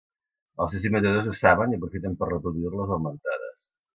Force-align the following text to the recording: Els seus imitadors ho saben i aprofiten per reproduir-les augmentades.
Els 0.63 0.71
seus 0.75 0.87
imitadors 0.89 1.27
ho 1.31 1.35
saben 1.41 1.75
i 1.77 1.77
aprofiten 1.79 2.17
per 2.21 2.31
reproduir-les 2.31 2.97
augmentades. 2.99 3.63